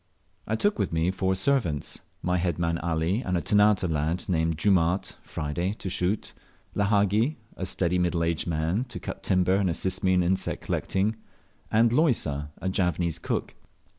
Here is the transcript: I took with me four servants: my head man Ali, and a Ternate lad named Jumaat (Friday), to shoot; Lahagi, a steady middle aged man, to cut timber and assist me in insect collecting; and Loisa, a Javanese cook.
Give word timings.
I 0.47 0.55
took 0.55 0.79
with 0.79 0.91
me 0.91 1.11
four 1.11 1.35
servants: 1.35 1.99
my 2.23 2.37
head 2.37 2.57
man 2.57 2.79
Ali, 2.79 3.21
and 3.21 3.37
a 3.37 3.39
Ternate 3.43 3.83
lad 3.87 4.27
named 4.27 4.57
Jumaat 4.57 5.15
(Friday), 5.21 5.73
to 5.73 5.91
shoot; 5.91 6.33
Lahagi, 6.75 7.35
a 7.55 7.67
steady 7.67 7.99
middle 7.99 8.23
aged 8.23 8.47
man, 8.47 8.85
to 8.85 8.99
cut 8.99 9.21
timber 9.21 9.53
and 9.53 9.69
assist 9.69 10.03
me 10.03 10.13
in 10.15 10.23
insect 10.23 10.63
collecting; 10.65 11.17
and 11.71 11.93
Loisa, 11.93 12.49
a 12.57 12.67
Javanese 12.67 13.19
cook. 13.19 13.53